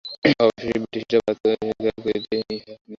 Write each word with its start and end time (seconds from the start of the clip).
অবশেষে 0.43 0.77
ব্রিটিশরা 0.83 1.19
ভারত 1.25 1.61
অধিকার 1.63 1.95
করিলে 2.03 2.29
ইহা 2.31 2.45
নিষিদ্ধ 2.49 2.69
হয়। 2.69 2.79